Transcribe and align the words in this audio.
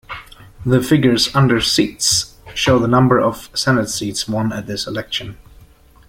The 0.65 0.81
figures 0.81 1.29
under 1.35 1.61
"Seats" 1.61 2.35
show 2.55 2.79
the 2.79 2.87
number 2.87 3.19
of 3.21 3.51
Senate 3.53 3.87
seats 3.87 4.27
won 4.27 4.51
at 4.51 4.65
this 4.65 4.87
election. 4.87 5.37